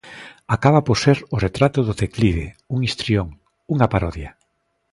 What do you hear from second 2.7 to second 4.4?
un histrión, unha parodia.